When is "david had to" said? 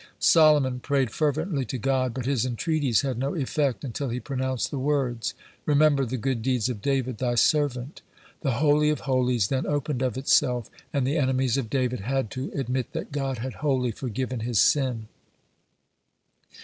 11.69-12.51